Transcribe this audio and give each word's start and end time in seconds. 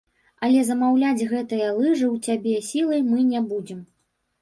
Але 0.45 0.63
замаўляць 0.69 1.27
гэтыя 1.35 1.69
лыжы 1.81 2.07
ў 2.15 2.25
цябе 2.25 2.67
сілай 2.73 3.01
мы 3.15 3.31
не 3.31 3.47
будзем. 3.55 3.89